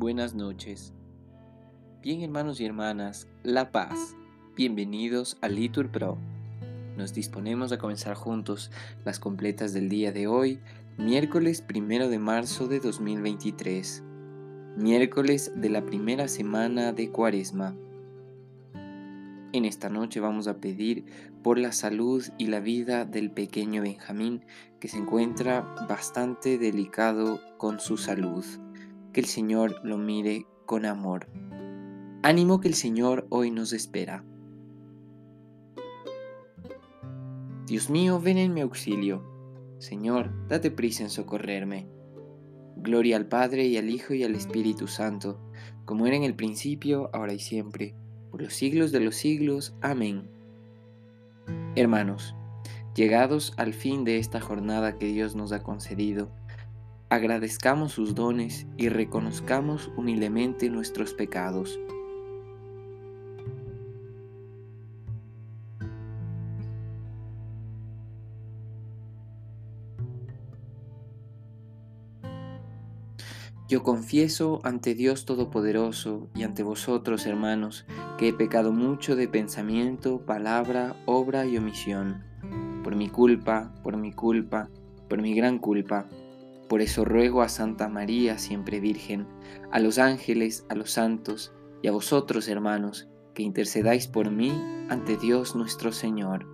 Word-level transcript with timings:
buenas 0.00 0.34
noches. 0.34 0.94
Bien 2.00 2.22
hermanos 2.22 2.58
y 2.58 2.64
hermanas, 2.64 3.28
La 3.42 3.70
Paz, 3.70 4.16
bienvenidos 4.56 5.36
a 5.42 5.48
Litur 5.50 5.90
Pro. 5.90 6.16
Nos 6.96 7.12
disponemos 7.12 7.70
a 7.70 7.76
comenzar 7.76 8.14
juntos 8.14 8.70
las 9.04 9.20
completas 9.20 9.74
del 9.74 9.90
día 9.90 10.10
de 10.10 10.26
hoy, 10.26 10.58
miércoles 10.96 11.60
primero 11.60 12.08
de 12.08 12.18
marzo 12.18 12.66
de 12.66 12.80
2023, 12.80 14.02
miércoles 14.78 15.52
de 15.54 15.68
la 15.68 15.84
primera 15.84 16.28
semana 16.28 16.94
de 16.94 17.10
Cuaresma. 17.10 17.76
En 19.52 19.66
esta 19.66 19.90
noche 19.90 20.18
vamos 20.18 20.48
a 20.48 20.62
pedir 20.62 21.04
por 21.42 21.58
la 21.58 21.72
salud 21.72 22.24
y 22.38 22.46
la 22.46 22.60
vida 22.60 23.04
del 23.04 23.30
pequeño 23.30 23.82
Benjamín, 23.82 24.46
que 24.80 24.88
se 24.88 24.96
encuentra 24.96 25.60
bastante 25.86 26.56
delicado 26.56 27.38
con 27.58 27.80
su 27.80 27.98
salud. 27.98 28.46
Que 29.12 29.20
el 29.20 29.26
Señor 29.26 29.80
lo 29.82 29.98
mire 29.98 30.46
con 30.66 30.86
amor. 30.86 31.26
Ánimo 32.22 32.60
que 32.60 32.68
el 32.68 32.74
Señor 32.74 33.26
hoy 33.30 33.50
nos 33.50 33.72
espera. 33.72 34.24
Dios 37.66 37.90
mío, 37.90 38.20
ven 38.20 38.38
en 38.38 38.52
mi 38.52 38.60
auxilio. 38.60 39.22
Señor, 39.78 40.30
date 40.48 40.70
prisa 40.70 41.04
en 41.04 41.10
socorrerme. 41.10 41.86
Gloria 42.76 43.16
al 43.16 43.26
Padre 43.26 43.66
y 43.66 43.76
al 43.76 43.90
Hijo 43.90 44.14
y 44.14 44.24
al 44.24 44.34
Espíritu 44.34 44.86
Santo, 44.86 45.40
como 45.84 46.06
era 46.06 46.16
en 46.16 46.24
el 46.24 46.34
principio, 46.34 47.10
ahora 47.12 47.32
y 47.32 47.38
siempre 47.38 47.94
por 48.30 48.42
los 48.42 48.54
siglos 48.54 48.92
de 48.92 49.00
los 49.00 49.16
siglos. 49.16 49.74
Amén. 49.80 50.28
Hermanos, 51.74 52.34
llegados 52.94 53.52
al 53.56 53.74
fin 53.74 54.04
de 54.04 54.18
esta 54.18 54.40
jornada 54.40 54.96
que 54.96 55.06
Dios 55.06 55.34
nos 55.34 55.52
ha 55.52 55.62
concedido, 55.62 56.30
agradezcamos 57.10 57.92
sus 57.92 58.14
dones 58.14 58.66
y 58.76 58.88
reconozcamos 58.88 59.90
humildemente 59.96 60.70
nuestros 60.70 61.12
pecados 61.12 61.78
Yo 73.70 73.84
confieso 73.84 74.60
ante 74.64 74.96
Dios 74.96 75.26
Todopoderoso 75.26 76.28
y 76.34 76.42
ante 76.42 76.64
vosotros, 76.64 77.24
hermanos, 77.24 77.86
que 78.18 78.26
he 78.26 78.32
pecado 78.32 78.72
mucho 78.72 79.14
de 79.14 79.28
pensamiento, 79.28 80.26
palabra, 80.26 80.96
obra 81.06 81.46
y 81.46 81.56
omisión. 81.56 82.24
Por 82.82 82.96
mi 82.96 83.08
culpa, 83.08 83.72
por 83.84 83.96
mi 83.96 84.12
culpa, 84.12 84.68
por 85.08 85.22
mi 85.22 85.36
gran 85.36 85.60
culpa. 85.60 86.08
Por 86.70 86.82
eso 86.82 87.04
ruego 87.04 87.42
a 87.42 87.48
Santa 87.48 87.88
María, 87.88 88.38
siempre 88.38 88.78
Virgen, 88.78 89.26
a 89.72 89.80
los 89.80 89.98
ángeles, 89.98 90.66
a 90.68 90.76
los 90.76 90.92
santos 90.92 91.52
y 91.82 91.88
a 91.88 91.90
vosotros, 91.90 92.46
hermanos, 92.46 93.08
que 93.34 93.42
intercedáis 93.42 94.06
por 94.06 94.30
mí 94.30 94.52
ante 94.88 95.16
Dios 95.16 95.56
nuestro 95.56 95.90
Señor. 95.90 96.46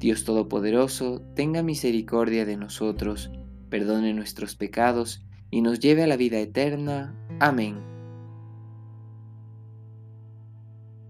Dios 0.00 0.24
Todopoderoso, 0.24 1.22
tenga 1.36 1.62
misericordia 1.62 2.44
de 2.44 2.56
nosotros, 2.56 3.30
perdone 3.70 4.14
nuestros 4.14 4.56
pecados 4.56 5.24
y 5.48 5.62
nos 5.62 5.78
lleve 5.78 6.02
a 6.02 6.08
la 6.08 6.16
vida 6.16 6.40
eterna. 6.40 7.14
Amén. 7.38 7.84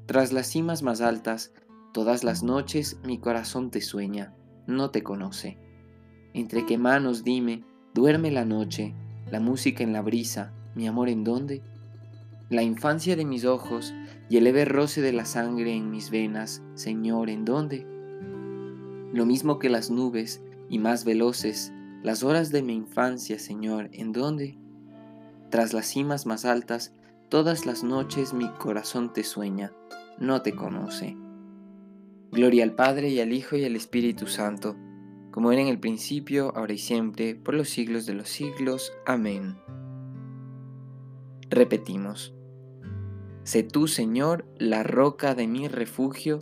Tras 0.04 0.30
las 0.34 0.46
cimas 0.46 0.82
más 0.82 1.00
altas, 1.00 1.54
todas 1.94 2.22
las 2.22 2.42
noches 2.42 3.00
mi 3.02 3.18
corazón 3.18 3.70
te 3.70 3.80
sueña, 3.80 4.36
no 4.66 4.90
te 4.90 5.02
conoce. 5.02 5.71
Entre 6.34 6.66
qué 6.66 6.78
manos 6.78 7.24
dime, 7.24 7.62
duerme 7.94 8.30
la 8.30 8.44
noche, 8.44 8.94
la 9.30 9.40
música 9.40 9.84
en 9.84 9.92
la 9.92 10.02
brisa, 10.02 10.52
mi 10.74 10.86
amor 10.86 11.08
en 11.08 11.24
dónde? 11.24 11.62
La 12.48 12.62
infancia 12.62 13.16
de 13.16 13.24
mis 13.24 13.44
ojos 13.44 13.94
y 14.28 14.36
el 14.36 14.44
leve 14.44 14.64
roce 14.64 15.00
de 15.00 15.12
la 15.12 15.24
sangre 15.24 15.74
en 15.74 15.90
mis 15.90 16.10
venas, 16.10 16.62
Señor, 16.74 17.30
¿en 17.30 17.44
dónde? 17.44 17.86
Lo 19.12 19.26
mismo 19.26 19.58
que 19.58 19.68
las 19.68 19.90
nubes 19.90 20.42
y 20.68 20.78
más 20.78 21.04
veloces 21.04 21.72
las 22.02 22.24
horas 22.24 22.50
de 22.50 22.62
mi 22.62 22.74
infancia, 22.74 23.38
Señor, 23.38 23.88
¿en 23.92 24.10
dónde? 24.10 24.58
Tras 25.50 25.72
las 25.72 25.86
cimas 25.86 26.26
más 26.26 26.44
altas, 26.44 26.92
todas 27.28 27.64
las 27.64 27.84
noches 27.84 28.34
mi 28.34 28.48
corazón 28.48 29.12
te 29.12 29.22
sueña, 29.22 29.72
no 30.18 30.42
te 30.42 30.52
conoce. 30.52 31.16
Gloria 32.32 32.64
al 32.64 32.74
Padre 32.74 33.10
y 33.10 33.20
al 33.20 33.32
Hijo 33.32 33.56
y 33.56 33.64
al 33.64 33.76
Espíritu 33.76 34.26
Santo, 34.26 34.74
como 35.32 35.50
era 35.50 35.60
en 35.60 35.66
el 35.66 35.80
principio, 35.80 36.52
ahora 36.54 36.74
y 36.74 36.78
siempre, 36.78 37.34
por 37.34 37.54
los 37.54 37.68
siglos 37.68 38.06
de 38.06 38.14
los 38.14 38.28
siglos. 38.28 38.92
Amén. 39.04 39.56
Repetimos. 41.50 42.32
Sé 43.42 43.64
tú, 43.64 43.88
Señor, 43.88 44.44
la 44.58 44.84
roca 44.84 45.34
de 45.34 45.48
mi 45.48 45.66
refugio, 45.66 46.38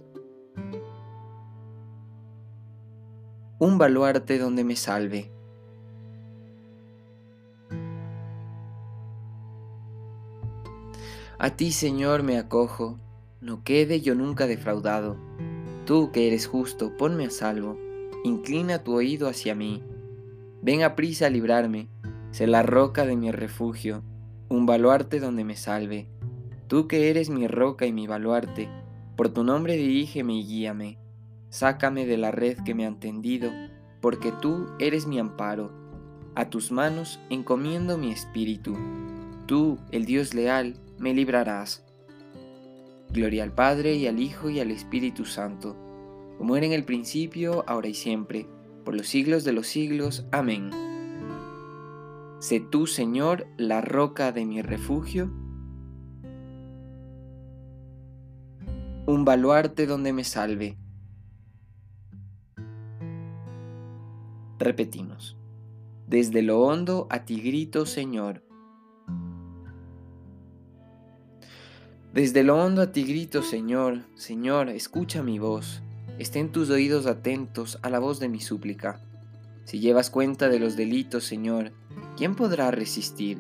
un 3.59 3.79
baluarte 3.79 4.39
donde 4.39 4.65
me 4.65 4.77
salve 4.77 5.33
A 11.43 11.57
ti, 11.57 11.73
Señor, 11.73 12.23
me 12.23 12.37
acojo, 12.37 12.99
no 13.41 13.65
quede 13.65 14.03
yo 14.03 14.15
nunca 14.15 14.47
defraudado. 14.47 15.17
Tú 15.87 16.13
que 16.13 16.27
eres 16.27 16.47
justo, 16.47 16.99
ponme 16.99 17.25
a 17.25 17.31
salvo, 17.31 17.79
inclina 18.25 18.83
tu 18.83 18.95
oído 18.95 19.29
hacia 19.29 19.55
mí. 19.55 19.83
Ven 20.63 20.83
a 20.83 20.95
prisa 20.95 21.27
a 21.27 21.31
librarme, 21.31 21.89
sé 22.31 22.47
la 22.47 22.63
roca 22.63 23.07
de 23.07 23.17
mi 23.17 23.31
refugio, 23.31 24.03
un 24.49 24.67
baluarte 24.67 25.21
donde 25.21 25.45
me 25.45 25.57
salve. 25.57 26.09
Tú 26.67 26.87
que 26.87 27.11
eres 27.11 27.31
mi 27.31 27.47
roca 27.49 27.87
y 27.87 27.93
mi 27.93 28.07
baluarte, 28.07 28.69
por 29.17 29.29
tu 29.31 29.45
nombre 29.45 29.77
dirígeme 29.77 30.35
y 30.35 30.47
guíame. 30.47 30.99
Sácame 31.49 32.07
de 32.07 32.17
la 32.17 32.31
red 32.31 32.59
que 32.65 32.75
me 32.75 32.87
han 32.87 33.01
tendido, 33.01 33.51
porque 34.01 34.33
tú 34.33 34.69
eres 34.79 35.07
mi 35.07 35.19
amparo. 35.19 35.73
A 36.35 36.49
tus 36.49 36.71
manos 36.71 37.21
encomiendo 37.29 37.99
mi 37.99 38.13
espíritu. 38.13 38.77
Tú, 39.47 39.79
el 39.91 40.05
Dios 40.05 40.33
leal, 40.33 40.77
me 40.99 41.13
librarás. 41.13 41.85
Gloria 43.11 43.43
al 43.43 43.53
Padre 43.53 43.95
y 43.95 44.07
al 44.07 44.21
Hijo 44.21 44.49
y 44.49 44.61
al 44.61 44.71
Espíritu 44.71 45.25
Santo, 45.25 45.77
como 46.41 46.57
era 46.57 46.65
en 46.65 46.73
el 46.73 46.85
principio, 46.85 47.65
ahora 47.67 47.89
y 47.89 47.93
siempre, 47.93 48.47
por 48.83 48.97
los 48.97 49.09
siglos 49.09 49.45
de 49.45 49.53
los 49.53 49.67
siglos. 49.67 50.25
Amén. 50.33 50.71
Sé 52.39 52.61
tú, 52.61 52.87
Señor, 52.87 53.47
la 53.59 53.83
roca 53.83 54.33
de 54.33 54.47
mi 54.47 54.63
refugio, 54.63 55.31
un 59.07 59.27
baluarte 59.27 59.85
donde 59.85 60.15
me 60.15 60.25
salve. 60.25 60.79
Repetimos. 64.59 65.37
Desde 66.07 66.41
lo 66.41 66.63
hondo 66.63 67.07
a 67.11 67.27
ti 67.27 67.39
grito, 67.43 67.85
Señor 67.85 68.43
Desde 72.15 72.45
lo 72.45 72.57
hondo 72.57 72.81
a 72.81 72.93
ti 72.93 73.05
grito, 73.05 73.43
Señor, 73.43 74.07
Señor, 74.15 74.71
escucha 74.71 75.23
mi 75.23 75.39
voz. 75.39 75.83
Estén 76.21 76.53
tus 76.53 76.69
oídos 76.71 77.07
atentos 77.07 77.79
a 77.83 77.91
la 77.91 77.99
voz 77.99 78.21
de 78.21 78.29
mi 78.29 78.41
súplica. 78.41 79.01
Si 79.65 79.81
llevas 79.81 80.11
cuenta 80.11 80.49
de 80.49 80.61
los 80.61 80.77
delitos, 80.77 81.25
Señor, 81.25 81.73
¿quién 82.17 82.37
podrá 82.37 82.71
resistir? 82.71 83.39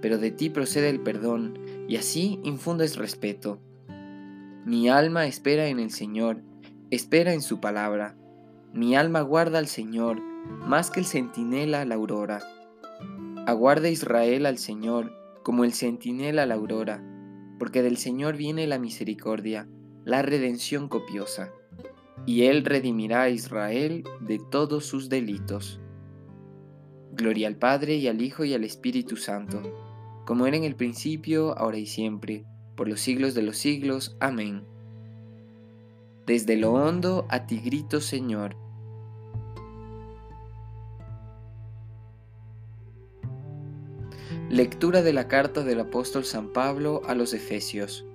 Pero 0.00 0.18
de 0.18 0.30
ti 0.30 0.50
procede 0.50 0.90
el 0.90 1.00
perdón, 1.00 1.58
y 1.88 1.96
así 1.96 2.38
infundes 2.44 2.96
respeto. 2.96 3.58
Mi 4.64 4.88
alma 4.88 5.26
espera 5.26 5.68
en 5.68 5.80
el 5.80 5.90
Señor, 5.90 6.42
espera 6.90 7.32
en 7.32 7.40
su 7.42 7.58
palabra. 7.58 8.14
Mi 8.72 8.94
alma 8.94 9.22
guarda 9.22 9.58
al 9.58 9.66
Señor, 9.66 10.20
más 10.20 10.90
que 10.90 11.00
el 11.00 11.06
centinela 11.06 11.80
a 11.80 11.84
la 11.84 11.94
aurora. 11.96 12.42
Aguarda 13.46 13.88
Israel 13.88 14.46
al 14.46 14.58
Señor, 14.58 15.12
como 15.42 15.64
el 15.64 15.72
centinela 15.72 16.42
a 16.42 16.46
la 16.46 16.54
aurora 16.54 17.02
porque 17.58 17.82
del 17.82 17.96
Señor 17.96 18.36
viene 18.36 18.66
la 18.66 18.78
misericordia, 18.78 19.68
la 20.04 20.22
redención 20.22 20.88
copiosa, 20.88 21.50
y 22.26 22.42
Él 22.44 22.64
redimirá 22.64 23.22
a 23.22 23.30
Israel 23.30 24.04
de 24.20 24.38
todos 24.38 24.84
sus 24.84 25.08
delitos. 25.08 25.80
Gloria 27.12 27.48
al 27.48 27.56
Padre 27.56 27.96
y 27.96 28.08
al 28.08 28.22
Hijo 28.22 28.44
y 28.44 28.54
al 28.54 28.64
Espíritu 28.64 29.16
Santo, 29.16 29.60
como 30.26 30.46
era 30.46 30.56
en 30.56 30.64
el 30.64 30.76
principio, 30.76 31.56
ahora 31.58 31.78
y 31.78 31.86
siempre, 31.86 32.44
por 32.76 32.88
los 32.88 33.00
siglos 33.00 33.34
de 33.34 33.42
los 33.42 33.58
siglos. 33.58 34.16
Amén. 34.20 34.62
Desde 36.26 36.56
lo 36.56 36.74
hondo 36.74 37.26
a 37.30 37.46
ti 37.46 37.58
grito, 37.58 38.00
Señor, 38.00 38.54
Lectura 44.50 45.02
de 45.02 45.12
la 45.12 45.28
carta 45.28 45.62
del 45.62 45.78
apóstol 45.78 46.24
San 46.24 46.54
Pablo 46.54 47.02
a 47.06 47.14
los 47.14 47.34
Efesios. 47.34 48.06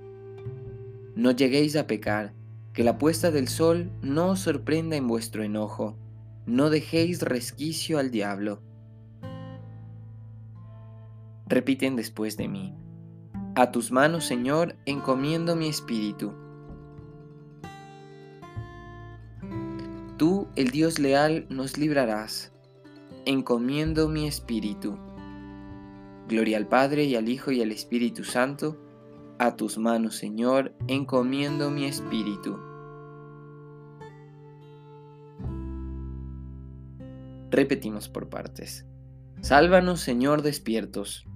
No 1.16 1.30
lleguéis 1.30 1.76
a 1.76 1.86
pecar, 1.86 2.34
que 2.74 2.84
la 2.84 2.98
puesta 2.98 3.32
del 3.32 3.48
sol 3.48 3.92
no 4.02 4.32
os 4.32 4.40
sorprenda 4.40 4.96
en 4.96 5.08
vuestro 5.08 5.44
enojo, 5.44 5.98
no 6.46 6.70
dejéis 6.70 7.22
resquicio 7.22 8.00
al 8.00 8.12
diablo. 8.12 8.62
repiten 11.54 11.96
después 11.96 12.36
de 12.36 12.48
mí. 12.48 12.74
A 13.56 13.72
tus 13.72 13.92
manos, 13.92 14.26
Señor, 14.26 14.76
encomiendo 14.86 15.56
mi 15.56 15.68
espíritu. 15.68 16.34
Tú, 20.18 20.48
el 20.56 20.72
Dios 20.72 20.98
leal, 20.98 21.46
nos 21.50 21.78
librarás. 21.78 22.52
Encomiendo 23.26 24.10
mi 24.10 24.28
espíritu. 24.28 24.98
Gloria 26.28 26.58
al 26.58 26.68
Padre 26.68 27.04
y 27.04 27.16
al 27.16 27.30
Hijo 27.30 27.52
y 27.52 27.62
al 27.62 27.72
Espíritu 27.72 28.24
Santo. 28.24 28.83
A 29.44 29.58
tus 29.58 29.78
manos, 29.78 30.16
Señor, 30.16 30.74
encomiendo 30.88 31.70
mi 31.70 31.84
espíritu. 31.84 32.58
Repetimos 37.52 38.08
por 38.08 38.30
partes. 38.30 38.86
Sálvanos, 39.42 40.00
Señor, 40.00 40.44
despiertos. 40.44 41.28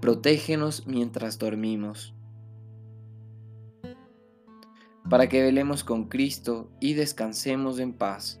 Protégenos 0.00 0.86
mientras 0.86 1.38
dormimos, 1.38 2.14
para 5.10 5.28
que 5.28 5.42
velemos 5.42 5.84
con 5.84 6.08
Cristo 6.08 6.70
y 6.80 6.94
descansemos 6.94 7.78
en 7.80 7.92
paz. 7.92 8.40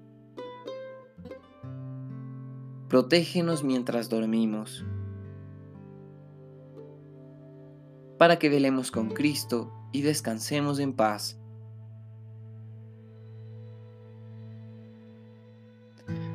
Protégenos 2.91 3.63
mientras 3.63 4.09
dormimos 4.09 4.83
para 8.17 8.37
que 8.37 8.49
velemos 8.49 8.91
con 8.91 9.11
Cristo 9.11 9.71
y 9.93 10.01
descansemos 10.01 10.77
en 10.77 10.91
paz. 10.91 11.39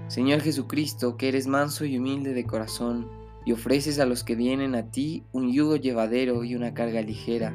Señor 0.09 0.41
Jesucristo, 0.41 1.19
que 1.19 1.29
eres 1.29 1.47
manso 1.47 1.85
y 1.85 1.99
humilde 1.99 2.33
de 2.33 2.47
corazón, 2.47 3.07
y 3.45 3.53
ofreces 3.53 3.99
a 3.99 4.07
los 4.07 4.25
que 4.25 4.35
vienen 4.35 4.75
a 4.77 4.91
ti 4.91 5.25
un 5.33 5.53
yugo 5.53 5.77
llevadero 5.77 6.43
y 6.43 6.55
una 6.55 6.73
carga 6.73 7.03
ligera, 7.03 7.55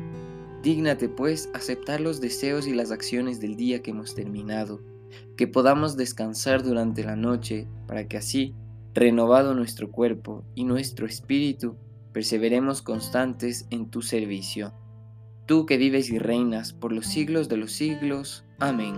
dígnate 0.62 1.10
pues 1.10 1.50
aceptar 1.56 2.02
los 2.02 2.22
deseos 2.22 2.68
y 2.68 2.76
las 2.76 2.92
acciones 2.92 3.40
del 3.40 3.56
día 3.56 3.82
que 3.82 3.90
hemos 3.90 4.14
terminado, 4.14 4.80
que 5.38 5.48
podamos 5.48 5.98
descansar 5.98 6.62
durante 6.62 7.04
la 7.04 7.16
noche, 7.16 7.68
para 7.88 8.08
que 8.08 8.18
así, 8.18 8.54
renovado 8.94 9.54
nuestro 9.54 9.92
cuerpo 9.92 10.44
y 10.56 10.66
nuestro 10.66 11.06
espíritu, 11.06 11.76
perseveremos 12.14 12.82
constantes 12.82 13.68
en 13.70 13.90
tu 13.90 14.02
servicio. 14.02 14.74
Tú 15.46 15.66
que 15.66 15.78
vives 15.78 16.10
y 16.10 16.20
reinas 16.20 16.74
por 16.74 16.92
los 16.92 17.06
siglos 17.08 17.50
de 17.50 17.58
los 17.58 17.72
siglos. 17.72 18.46
Amén. 18.60 18.96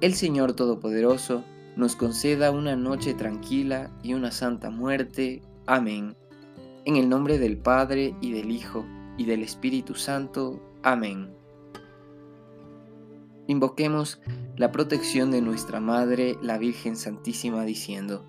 El 0.00 0.14
Señor 0.14 0.54
Todopoderoso 0.54 1.44
nos 1.76 1.96
conceda 1.96 2.50
una 2.50 2.76
noche 2.76 3.14
tranquila 3.14 3.90
y 4.02 4.14
una 4.14 4.30
santa 4.30 4.70
muerte. 4.70 5.42
Amén. 5.66 6.16
En 6.84 6.96
el 6.96 7.08
nombre 7.08 7.38
del 7.38 7.58
Padre 7.58 8.14
y 8.20 8.32
del 8.32 8.50
Hijo 8.50 8.84
y 9.16 9.24
del 9.24 9.42
Espíritu 9.42 9.94
Santo. 9.94 10.60
Amén. 10.82 11.30
Invoquemos 13.46 14.20
la 14.56 14.72
protección 14.72 15.30
de 15.30 15.40
nuestra 15.40 15.80
Madre, 15.80 16.36
la 16.42 16.58
Virgen 16.58 16.96
Santísima, 16.96 17.64
diciendo, 17.64 18.24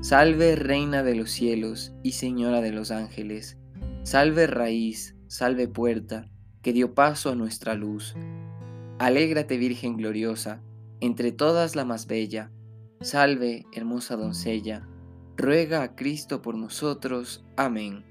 Salve 0.00 0.56
Reina 0.56 1.02
de 1.02 1.14
los 1.14 1.30
cielos 1.30 1.92
y 2.02 2.12
Señora 2.12 2.60
de 2.60 2.72
los 2.72 2.90
ángeles, 2.90 3.58
salve 4.04 4.46
raíz, 4.46 5.16
salve 5.26 5.68
puerta, 5.68 6.30
que 6.62 6.72
dio 6.72 6.94
paso 6.94 7.30
a 7.30 7.34
nuestra 7.34 7.74
luz. 7.74 8.14
Alégrate 8.98 9.56
Virgen 9.56 9.96
gloriosa, 9.96 10.62
entre 11.00 11.32
todas 11.32 11.76
la 11.76 11.84
más 11.84 12.06
bella, 12.06 12.50
salve 13.00 13.66
hermosa 13.72 14.16
doncella, 14.16 14.88
ruega 15.36 15.82
a 15.82 15.94
Cristo 15.94 16.42
por 16.42 16.56
nosotros. 16.56 17.44
Amén. 17.56 18.04